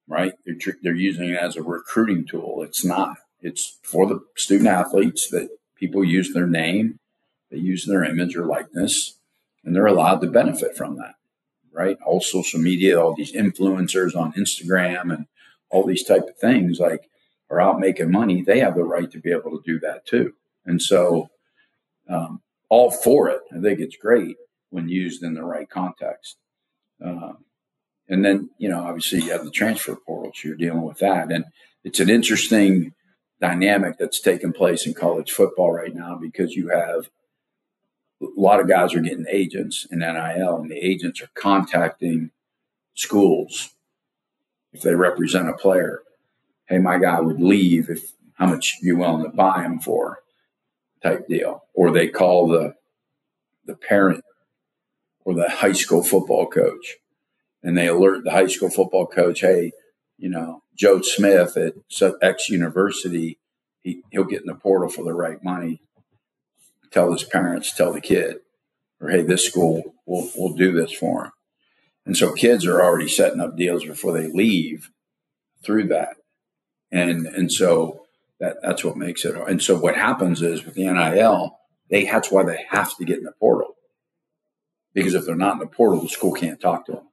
[0.08, 0.34] right?
[0.46, 2.62] They're, they're using it as a recruiting tool.
[2.64, 3.18] It's not.
[3.42, 7.00] It's for the student athletes that people use their name
[7.52, 9.20] they use their image or likeness,
[9.64, 11.16] and they're allowed to benefit from that,
[11.72, 11.98] right?
[12.06, 15.26] All social media, all these influencers on Instagram and
[15.70, 17.10] all these type of things like
[17.50, 18.42] are out making money.
[18.42, 20.34] They have the right to be able to do that too.
[20.66, 21.30] And so,
[22.10, 23.42] um, all for it.
[23.56, 24.38] I think it's great
[24.70, 26.38] when used in the right context.
[27.04, 27.46] Um,
[28.08, 31.32] and then you know obviously you have the transfer portal, so you're dealing with that,
[31.32, 31.46] and
[31.84, 32.94] it's an interesting
[33.40, 37.10] dynamic that's taking place in college football right now because you have
[38.22, 42.32] a lot of guys are getting agents in NIL, and the agents are contacting
[42.94, 43.70] schools
[44.74, 46.02] if they represent a player.
[46.68, 50.20] Hey, my guy would leave if how much you willing to buy him for,
[51.04, 51.64] type deal.
[51.74, 52.76] Or they call the
[53.66, 54.24] the parent
[55.24, 56.98] or the high school football coach,
[57.64, 59.72] and they alert the high school football coach, hey,
[60.18, 61.74] you know, Joe Smith at
[62.22, 63.38] X university,
[63.82, 65.82] he, he'll get in the portal for the right money.
[66.92, 68.38] Tell his parents, tell the kid,
[69.00, 71.32] or hey, this school will will do this for him.
[72.06, 74.90] And so kids are already setting up deals before they leave
[75.64, 76.18] through that.
[76.92, 78.01] And and so
[78.42, 79.36] that that's what makes it.
[79.36, 81.58] And so what happens is with the NIL,
[81.90, 83.76] they that's why they have to get in the portal.
[84.94, 87.08] Because if they're not in the portal, the school can't talk to them.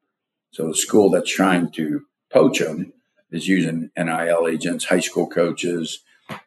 [0.51, 2.93] So the school that's trying to poach them
[3.31, 6.01] is using NIL agents, high school coaches.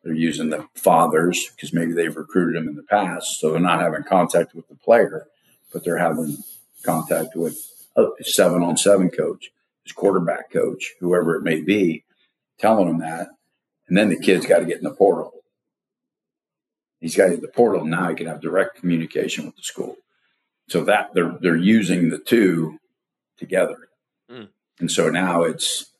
[0.03, 3.39] They're using the fathers because maybe they've recruited them in the past.
[3.39, 5.27] So they're not having contact with the player,
[5.71, 6.37] but they're having
[6.83, 7.55] contact with
[7.95, 9.51] a seven on seven coach,
[9.83, 12.03] his quarterback coach, whoever it may be,
[12.57, 13.29] telling them that.
[13.91, 15.43] And then the kid's got to get in the portal.
[17.01, 17.83] He's got to get the portal.
[17.83, 19.97] Now he can have direct communication with the school.
[20.69, 22.79] So that they're they're using the two
[23.37, 23.89] together.
[24.31, 24.47] Mm.
[24.79, 25.91] And so now it's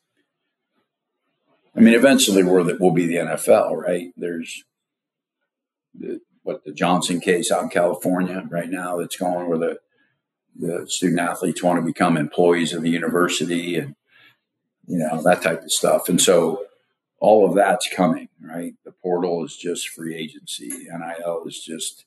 [1.76, 4.14] I mean, eventually we're the, we'll be the NFL, right?
[4.16, 4.64] There's
[5.94, 9.80] the, what the Johnson case out in California right now that's going where the
[10.58, 13.96] the student athletes want to become employees of the university and
[14.86, 16.64] you know that type of stuff and so
[17.22, 18.74] all of that's coming right?
[18.84, 20.88] The portal is just free agency.
[20.90, 22.04] Nil is just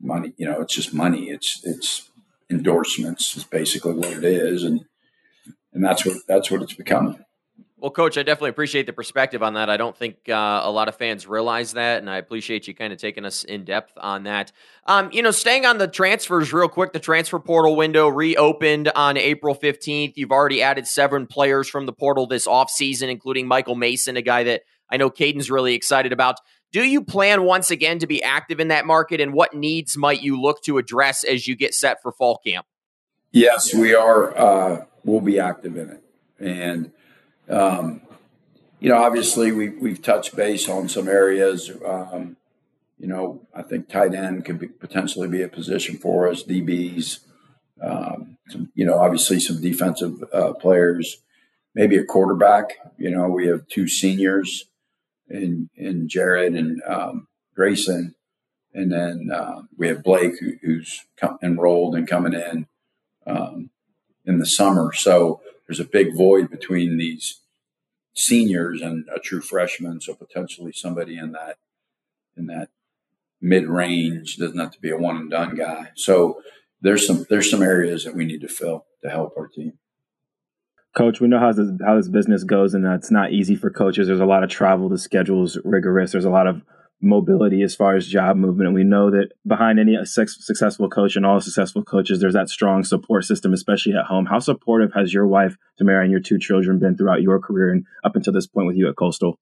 [0.00, 1.30] money you know it's just money.
[1.30, 2.10] It's it's
[2.50, 4.64] endorsements is basically what it is.
[4.64, 4.86] And
[5.74, 7.24] and that's what that's what it's becoming
[7.86, 9.70] well, Coach, I definitely appreciate the perspective on that.
[9.70, 12.92] I don't think uh, a lot of fans realize that, and I appreciate you kind
[12.92, 14.50] of taking us in depth on that.
[14.86, 19.16] Um, you know, staying on the transfers real quick, the transfer portal window reopened on
[19.16, 20.14] April 15th.
[20.16, 24.42] You've already added seven players from the portal this offseason, including Michael Mason, a guy
[24.42, 26.40] that I know Kaiden's really excited about.
[26.72, 30.22] Do you plan once again to be active in that market, and what needs might
[30.22, 32.66] you look to address as you get set for fall camp?
[33.30, 34.36] Yes, we are.
[34.36, 36.02] Uh, we'll be active in it.
[36.40, 36.90] And
[37.48, 38.00] um,
[38.80, 41.70] you know, obviously we we've touched base on some areas.
[41.84, 42.36] Um,
[42.98, 46.42] you know, I think tight end could be, potentially be a position for us.
[46.42, 47.20] DBs,
[47.82, 51.18] um, some, you know, obviously some defensive uh, players,
[51.74, 52.76] maybe a quarterback.
[52.96, 54.66] You know, we have two seniors
[55.28, 58.14] in in Jared and um, Grayson,
[58.72, 62.66] and then uh, we have Blake who, who's come, enrolled and coming in
[63.26, 63.70] um,
[64.24, 64.92] in the summer.
[64.92, 67.40] So there's a big void between these
[68.14, 70.00] seniors and a true freshman.
[70.00, 71.58] So potentially somebody in that
[72.36, 72.68] in that
[73.40, 75.90] mid range doesn't have to be a one and done guy.
[75.94, 76.40] So
[76.80, 79.74] there's some there's some areas that we need to fill to help our team.
[80.96, 84.06] Coach, we know how this, how this business goes, and it's not easy for coaches.
[84.06, 84.88] There's a lot of travel.
[84.88, 86.12] The schedule's rigorous.
[86.12, 86.62] There's a lot of
[87.00, 88.68] mobility as far as job movement.
[88.68, 92.84] And we know that behind any successful coach and all successful coaches, there's that strong
[92.84, 94.26] support system, especially at home.
[94.26, 97.84] How supportive has your wife, Tamara, and your two children been throughout your career and
[98.04, 99.38] up until this point with you at Coastal?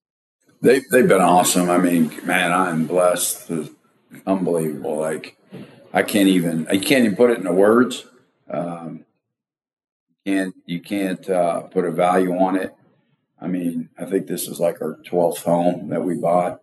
[0.60, 1.70] They, they've been awesome.
[1.70, 3.50] I mean, man, I'm blessed.
[3.50, 3.70] It's
[4.26, 4.98] unbelievable.
[4.98, 5.36] Like,
[5.92, 8.04] I can't even, I can't even put it into words.
[8.50, 9.04] Um,
[10.26, 12.74] can't, you can't uh, put a value on it.
[13.40, 16.62] I mean, I think this is like our 12th home that we bought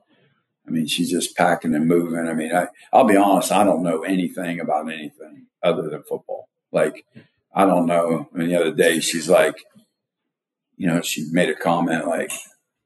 [0.68, 2.28] I mean, she's just packing and moving.
[2.28, 6.50] I mean, I, I'll be honest, I don't know anything about anything other than football.
[6.72, 7.06] Like,
[7.54, 8.30] I don't know.
[8.34, 9.56] I mean, the other day, she's like,
[10.78, 12.32] you know, she made a comment like,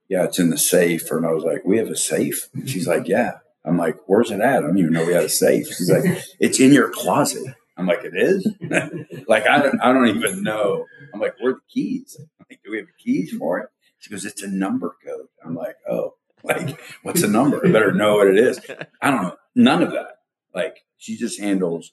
[0.10, 1.10] yeah, it's in the safe.
[1.12, 2.48] And I was like, we have a safe?
[2.54, 3.40] And she's like, yeah.
[3.66, 4.58] I'm like, where's it at?
[4.58, 5.68] I don't even know we had a safe.
[5.68, 6.04] She's like,
[6.40, 7.44] it's in your closet.
[7.78, 8.48] I'm like, it is?
[9.28, 10.86] like, I don't, I don't even know.
[11.14, 12.16] I'm like, where are the keys?
[12.20, 13.70] I'm like, do we have keys for it?
[14.00, 15.28] She goes, it's a number code.
[15.44, 16.14] I'm like, oh.
[16.48, 17.66] Like, what's the number?
[17.66, 18.60] I better know what it is.
[19.02, 19.36] I don't know.
[19.56, 20.20] None of that.
[20.54, 21.92] Like, she just handles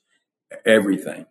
[0.66, 1.24] everything,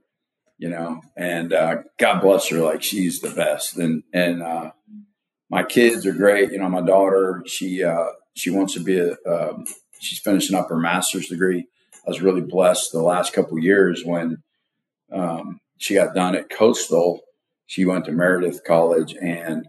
[0.57, 1.01] you know.
[1.15, 2.57] And uh, God bless her.
[2.57, 3.77] Like, she's the best.
[3.77, 4.71] And and uh,
[5.51, 6.51] my kids are great.
[6.51, 9.11] You know, my daughter, she uh, she wants to be a.
[9.27, 9.65] Um,
[9.99, 11.67] she's finishing up her master's degree.
[11.93, 14.41] I was really blessed the last couple years when
[15.11, 17.21] um, she got done at Coastal.
[17.67, 19.67] She went to Meredith College and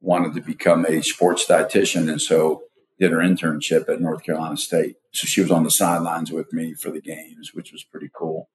[0.00, 2.62] wanted to become a sports dietitian, and so
[2.98, 4.96] did her internship at North Carolina State.
[5.12, 8.48] So she was on the sidelines with me for the games, which was pretty cool.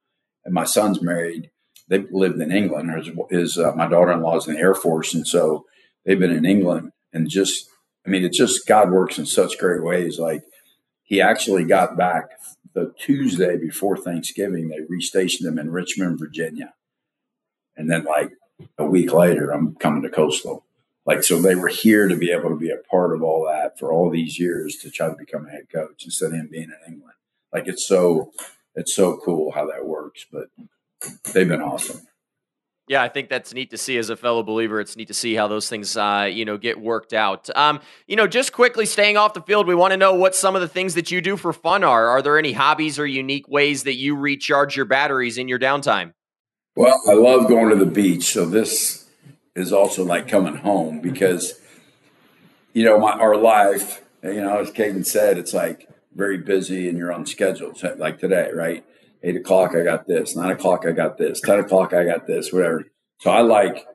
[0.44, 1.50] And my son's married
[1.88, 2.92] they lived in England.
[2.92, 5.66] His, his uh, my daughter in law is in the Air Force, and so
[6.06, 6.92] they've been in England.
[7.12, 7.70] And just,
[8.06, 10.18] I mean, it's just God works in such great ways.
[10.18, 10.44] Like
[11.04, 12.30] he actually got back
[12.74, 14.70] the Tuesday before Thanksgiving.
[14.70, 16.74] They restationed him in Richmond, Virginia,
[17.76, 18.32] and then like
[18.78, 20.66] a week later, I'm coming to Coastal.
[21.06, 23.78] Like so, they were here to be able to be a part of all that
[23.78, 26.72] for all these years to try to become a head coach instead of him being
[26.72, 27.16] in England.
[27.52, 28.32] Like it's so,
[28.76, 30.26] it's so cool how that works.
[30.32, 30.48] But
[31.34, 32.02] they've been awesome.
[32.90, 34.82] Yeah, I think that's neat to see as a fellow believer.
[34.82, 37.50] It's neat to see how those things, uh, you know, get worked out.
[37.56, 40.54] Um, you know, just quickly staying off the field, we want to know what some
[40.54, 42.08] of the things that you do for fun are.
[42.08, 46.12] Are there any hobbies or unique ways that you recharge your batteries in your downtime?
[46.76, 49.03] Well, I love going to the beach, so this
[49.56, 51.60] is also like coming home because,
[52.74, 56.98] you know, my our life, you know, as Kaiden said, it's like very busy and
[56.98, 58.86] you're on schedule, like today, right?
[59.24, 60.36] eight o'clock, I got this.
[60.36, 61.42] Nine o'clock, I got this.
[61.42, 62.52] Ten o'clock, I got this.
[62.52, 62.86] Whatever.
[63.20, 63.86] So I like,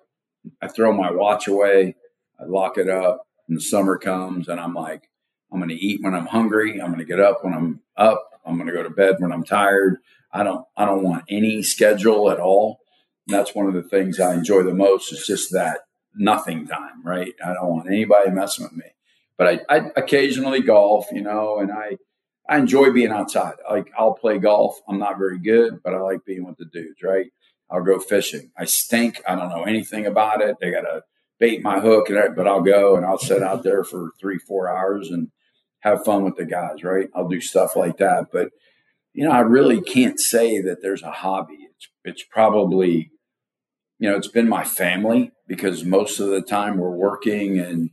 [0.62, 1.96] I throw my watch away.
[2.40, 3.26] I lock it up.
[3.46, 5.08] And the summer comes, and I'm like,
[5.52, 6.80] I'm going to eat when I'm hungry.
[6.80, 8.40] I'm going to get up when I'm up.
[8.44, 9.98] I'm going to go to bed when I'm tired.
[10.32, 12.80] I don't, I don't want any schedule at all.
[13.28, 15.12] That's one of the things I enjoy the most.
[15.12, 15.80] Is just that
[16.14, 17.34] nothing time, right?
[17.44, 18.86] I don't want anybody messing with me.
[19.36, 21.96] But I, I occasionally golf, you know, and I
[22.48, 23.54] I enjoy being outside.
[23.70, 24.80] Like I'll play golf.
[24.88, 27.26] I'm not very good, but I like being with the dudes, right?
[27.70, 28.50] I'll go fishing.
[28.56, 29.20] I stink.
[29.28, 30.56] I don't know anything about it.
[30.60, 31.02] They got to
[31.38, 34.74] bait my hook, and but I'll go and I'll sit out there for three, four
[34.74, 35.28] hours and
[35.80, 37.08] have fun with the guys, right?
[37.14, 38.26] I'll do stuff like that.
[38.32, 38.50] But
[39.12, 41.68] you know, I really can't say that there's a hobby.
[41.74, 43.10] It's it's probably,
[43.98, 47.90] you know, it's been my family because most of the time we're working and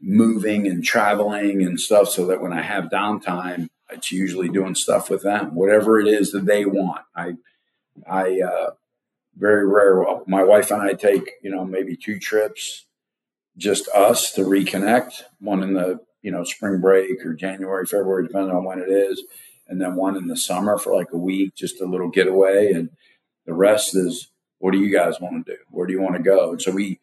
[0.00, 5.10] moving and traveling and stuff so that when I have downtime, it's usually doing stuff
[5.10, 7.02] with them, whatever it is that they want.
[7.14, 7.34] I,
[8.08, 8.70] I, uh,
[9.36, 9.98] very rare.
[9.98, 12.86] Well, My wife and I take, you know, maybe two trips,
[13.56, 15.22] just us to reconnect.
[15.40, 19.22] One in the, you know, spring break or January, February, depending on when it is,
[19.66, 22.72] and then one in the summer for like a week, just a little getaway.
[22.72, 22.90] And
[23.46, 24.28] the rest is,
[24.60, 25.58] what do you guys want to do?
[25.70, 26.52] Where do you want to go?
[26.52, 27.00] And so we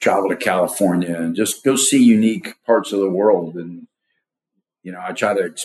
[0.00, 3.54] travel to California and just go see unique parts of the world.
[3.54, 3.86] And
[4.82, 5.56] you know, I try to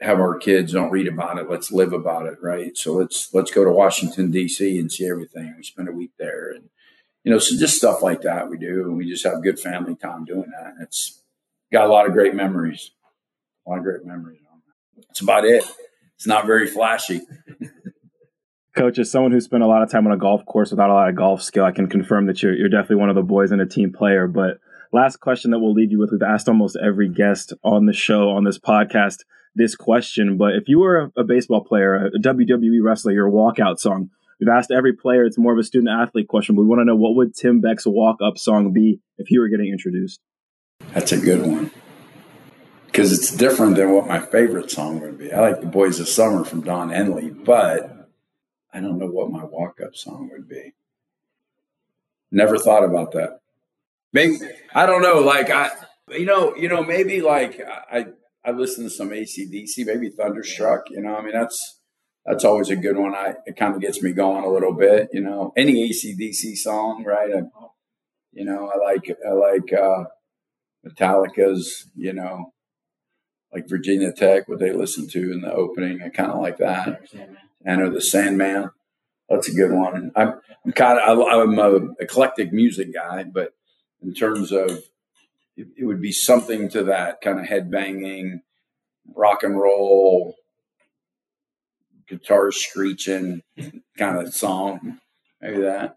[0.00, 1.50] have our kids don't read about it.
[1.50, 2.76] Let's live about it, right?
[2.76, 4.78] So let's let's go to Washington D.C.
[4.78, 5.54] and see everything.
[5.56, 6.68] We spend a week there, and
[7.24, 9.96] you know, so just stuff like that we do, and we just have good family
[9.96, 10.74] time doing that.
[10.74, 11.20] And it's
[11.72, 12.90] got a lot of great memories,
[13.66, 14.38] a lot of great memories.
[15.08, 15.64] That's about it.
[16.16, 17.22] It's not very flashy.
[18.74, 20.94] Coach, as someone who spent a lot of time on a golf course without a
[20.94, 23.50] lot of golf skill, I can confirm that you're you're definitely one of the boys
[23.50, 24.26] and a team player.
[24.26, 24.58] But
[24.92, 28.30] last question that we'll leave you with: We've asked almost every guest on the show
[28.30, 29.18] on this podcast
[29.54, 34.08] this question, but if you were a, baseball player, a WWE wrestler, your walkout song,
[34.40, 35.24] we've asked every player.
[35.24, 37.60] It's more of a student athlete question, but we want to know what would Tim
[37.60, 40.20] Beck's walk up song be if he were getting introduced?
[40.94, 41.70] That's a good one
[42.86, 45.32] because it's different than what my favorite song would be.
[45.32, 48.01] I like the Boys of Summer from Don Henley, but
[48.72, 50.72] I don't know what my walk up song would be.
[52.30, 53.40] Never thought about that.
[54.12, 54.38] Maybe
[54.74, 55.20] I don't know.
[55.20, 55.70] Like I,
[56.10, 58.06] you know, you know, maybe like I
[58.44, 60.90] I listen to some ACDC, maybe Thunderstruck.
[60.90, 61.80] You know, I mean that's
[62.24, 63.14] that's always a good one.
[63.14, 65.08] I it kind of gets me going a little bit.
[65.12, 67.30] You know, any ACDC song, right?
[67.34, 67.42] I,
[68.32, 70.04] you know, I like I like uh,
[70.86, 71.90] Metallica's.
[71.94, 72.52] You know,
[73.52, 76.02] like Virginia Tech, what they listen to in the opening.
[76.02, 77.02] I kind of like that.
[77.66, 78.70] Enter the Sandman.
[79.28, 80.12] That's a good one.
[80.14, 83.54] I'm, I'm kind of I'm a eclectic music guy, but
[84.02, 84.70] in terms of
[85.56, 88.40] it, it would be something to that kind of headbanging,
[89.14, 90.34] rock and roll,
[92.08, 93.42] guitar screeching
[93.96, 94.98] kind of song.
[95.40, 95.96] Maybe that.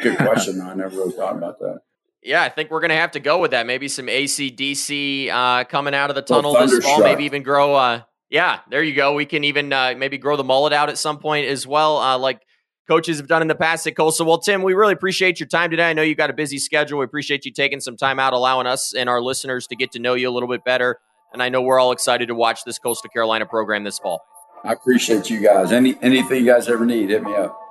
[0.00, 0.60] Good question.
[0.60, 1.80] I never really thought about that.
[2.22, 3.66] Yeah, I think we're going to have to go with that.
[3.66, 7.00] Maybe some ACDC uh, coming out of the tunnel well, this fall.
[7.00, 7.74] Maybe even grow.
[7.74, 8.02] Uh,
[8.32, 9.12] yeah, there you go.
[9.12, 12.16] We can even uh, maybe grow the mullet out at some point as well, uh,
[12.16, 12.40] like
[12.88, 14.26] coaches have done in the past at Coastal.
[14.26, 15.90] Well, Tim, we really appreciate your time today.
[15.90, 16.98] I know you got a busy schedule.
[16.98, 19.98] We appreciate you taking some time out, allowing us and our listeners to get to
[19.98, 20.98] know you a little bit better.
[21.34, 24.22] And I know we're all excited to watch this Coastal Carolina program this fall.
[24.64, 25.70] I appreciate you guys.
[25.70, 27.61] Any anything you guys ever need, hit me up.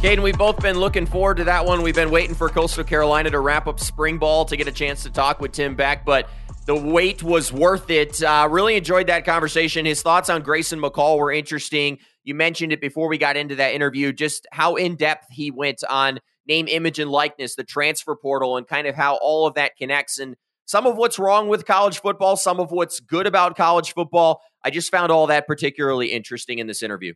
[0.00, 1.82] Kaiden, we've both been looking forward to that one.
[1.82, 5.02] We've been waiting for Coastal Carolina to wrap up spring ball to get a chance
[5.02, 6.30] to talk with Tim Beck, but
[6.64, 8.22] the wait was worth it.
[8.22, 9.84] Uh, really enjoyed that conversation.
[9.84, 11.98] His thoughts on Grayson McCall were interesting.
[12.24, 15.84] You mentioned it before we got into that interview, just how in depth he went
[15.90, 19.76] on name, image, and likeness, the transfer portal, and kind of how all of that
[19.76, 20.18] connects.
[20.18, 20.34] And
[20.64, 24.40] some of what's wrong with college football, some of what's good about college football.
[24.64, 27.12] I just found all that particularly interesting in this interview.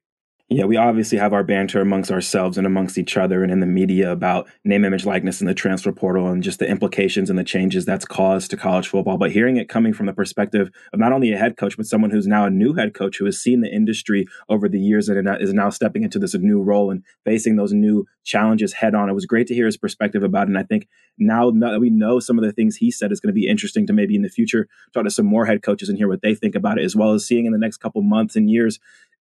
[0.50, 3.66] Yeah, we obviously have our banter amongst ourselves and amongst each other and in the
[3.66, 7.44] media about name, image, likeness in the transfer portal and just the implications and the
[7.44, 9.16] changes that's caused to college football.
[9.16, 12.10] But hearing it coming from the perspective of not only a head coach, but someone
[12.10, 15.26] who's now a new head coach who has seen the industry over the years and
[15.40, 19.08] is now stepping into this new role and facing those new challenges head on.
[19.08, 20.50] It was great to hear his perspective about it.
[20.50, 23.34] And I think now that we know some of the things he said is going
[23.34, 25.96] to be interesting to maybe in the future talk to some more head coaches and
[25.96, 28.36] hear what they think about it, as well as seeing in the next couple months
[28.36, 28.78] and years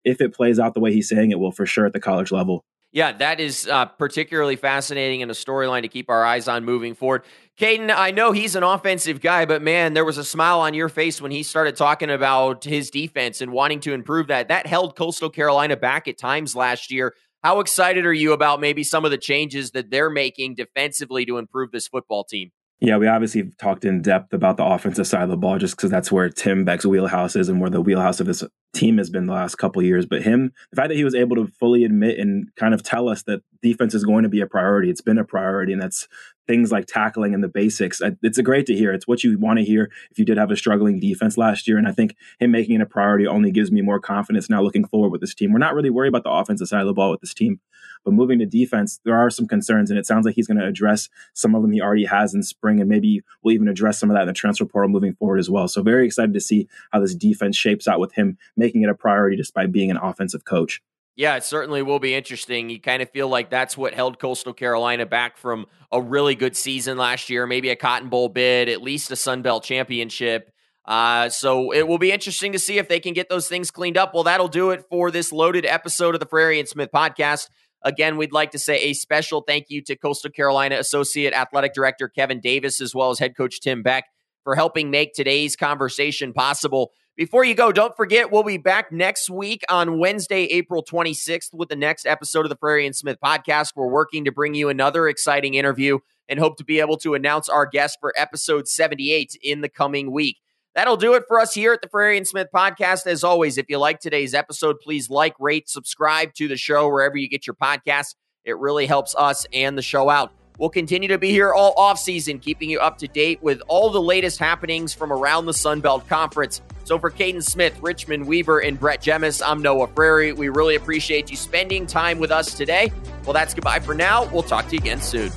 [0.04, 2.32] if it plays out the way he's saying it will for sure at the college
[2.32, 2.64] level.
[2.92, 6.96] Yeah, that is uh, particularly fascinating and a storyline to keep our eyes on moving
[6.96, 7.24] forward.
[7.60, 10.90] Kaiden, I know he's an offensive guy, but man, there was a smile on your
[10.90, 14.48] face when he started talking about his defense and wanting to improve that.
[14.48, 17.14] That held Coastal Carolina back at times last year.
[17.44, 21.38] How excited are you about maybe some of the changes that they're making defensively to
[21.38, 22.52] improve this football team?
[22.82, 25.90] Yeah, we obviously talked in depth about the offensive side of the ball just because
[25.90, 28.42] that's where Tim Beck's wheelhouse is and where the wheelhouse of this
[28.74, 30.06] team has been the last couple years.
[30.06, 33.10] But him, the fact that he was able to fully admit and kind of tell
[33.10, 36.08] us that defense is going to be a priority, it's been a priority, and that's
[36.50, 38.02] things like tackling and the basics.
[38.24, 38.92] It's great to hear.
[38.92, 41.78] It's what you want to hear if you did have a struggling defense last year.
[41.78, 44.88] And I think him making it a priority only gives me more confidence now looking
[44.88, 45.54] forward with this team.
[45.54, 47.60] We're not really worried about the offensive side of the ball with this team.
[48.04, 50.66] But moving to defense, there are some concerns, and it sounds like he's going to
[50.66, 54.10] address some of them he already has in spring, and maybe we'll even address some
[54.10, 55.68] of that in the transfer portal moving forward as well.
[55.68, 58.96] So very excited to see how this defense shapes out with him making it a
[58.96, 60.82] priority despite being an offensive coach.
[61.20, 62.70] Yeah, it certainly will be interesting.
[62.70, 66.56] You kind of feel like that's what held Coastal Carolina back from a really good
[66.56, 70.50] season last year, maybe a Cotton Bowl bid, at least a Sun Belt championship.
[70.86, 73.98] Uh, so it will be interesting to see if they can get those things cleaned
[73.98, 74.14] up.
[74.14, 77.50] Well, that'll do it for this loaded episode of the Frary and Smith podcast.
[77.84, 82.08] Again, we'd like to say a special thank you to Coastal Carolina Associate Athletic Director
[82.08, 84.06] Kevin Davis, as well as head coach Tim Beck,
[84.46, 86.94] for helping make today's conversation possible.
[87.20, 91.68] Before you go, don't forget we'll be back next week on Wednesday, April 26th, with
[91.68, 93.74] the next episode of the Frary and Smith podcast.
[93.76, 96.00] We're working to bring you another exciting interview
[96.30, 100.14] and hope to be able to announce our guest for episode 78 in the coming
[100.14, 100.38] week.
[100.76, 103.06] That'll do it for us here at the Frary and Smith podcast.
[103.06, 107.18] As always, if you like today's episode, please like, rate, subscribe to the show wherever
[107.18, 108.16] you get your podcasts.
[108.46, 110.32] It really helps us and the show out.
[110.58, 113.90] We'll continue to be here all off season, keeping you up to date with all
[113.90, 116.62] the latest happenings from around the Sun Belt Conference.
[116.90, 120.34] So for Kaiden Smith, Richmond Weaver, and Brett Jemis, I'm Noah Frary.
[120.34, 122.92] We really appreciate you spending time with us today.
[123.26, 124.26] Well, that's goodbye for now.
[124.34, 125.30] We'll talk to you again soon.